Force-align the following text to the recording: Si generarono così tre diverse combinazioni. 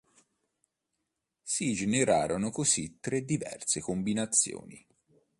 Si 1.43 1.73
generarono 1.75 2.49
così 2.49 2.97
tre 2.99 3.23
diverse 3.23 3.81
combinazioni. 3.81 4.83